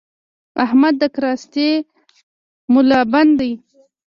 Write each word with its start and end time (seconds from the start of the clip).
احمد 0.65 0.93
د 1.01 1.03
کراستې 1.15 1.69
ملابند 2.73 3.31
دی؛ 3.39 3.51